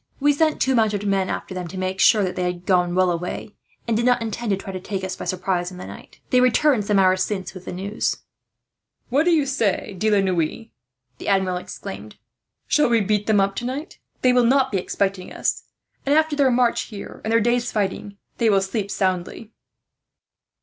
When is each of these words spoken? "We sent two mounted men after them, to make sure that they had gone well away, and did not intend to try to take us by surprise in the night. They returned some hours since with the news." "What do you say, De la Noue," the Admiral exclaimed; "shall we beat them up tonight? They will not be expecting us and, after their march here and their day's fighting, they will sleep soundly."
"We 0.19 0.33
sent 0.33 0.59
two 0.59 0.73
mounted 0.73 1.05
men 1.05 1.29
after 1.29 1.53
them, 1.53 1.67
to 1.67 1.77
make 1.77 1.99
sure 1.99 2.23
that 2.23 2.35
they 2.35 2.41
had 2.51 2.65
gone 2.65 2.95
well 2.95 3.11
away, 3.11 3.53
and 3.87 3.95
did 3.95 4.03
not 4.03 4.19
intend 4.19 4.49
to 4.49 4.57
try 4.57 4.73
to 4.73 4.79
take 4.79 5.03
us 5.03 5.15
by 5.15 5.25
surprise 5.25 5.69
in 5.71 5.77
the 5.77 5.85
night. 5.85 6.19
They 6.31 6.41
returned 6.41 6.85
some 6.85 6.97
hours 6.97 7.23
since 7.23 7.53
with 7.53 7.65
the 7.65 7.71
news." 7.71 8.17
"What 9.09 9.25
do 9.25 9.29
you 9.31 9.45
say, 9.45 9.93
De 9.95 10.09
la 10.09 10.21
Noue," 10.21 10.69
the 11.19 11.27
Admiral 11.27 11.57
exclaimed; 11.57 12.15
"shall 12.65 12.89
we 12.89 12.99
beat 12.99 13.27
them 13.27 13.39
up 13.39 13.55
tonight? 13.55 13.99
They 14.23 14.33
will 14.33 14.43
not 14.43 14.71
be 14.71 14.79
expecting 14.79 15.31
us 15.31 15.65
and, 16.03 16.15
after 16.15 16.35
their 16.35 16.49
march 16.49 16.85
here 16.85 17.21
and 17.23 17.31
their 17.31 17.39
day's 17.39 17.71
fighting, 17.71 18.17
they 18.39 18.49
will 18.49 18.61
sleep 18.61 18.89
soundly." 18.89 19.53